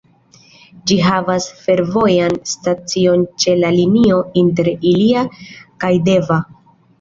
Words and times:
Ĝi 0.91 0.95
havas 1.07 1.45
fervojan 1.65 2.33
stacion 2.51 3.27
ĉe 3.45 3.53
la 3.59 3.71
linio 3.77 4.19
inter 4.43 4.71
Ilia 4.79 5.27
kaj 5.85 5.93
Deva. 6.11 6.41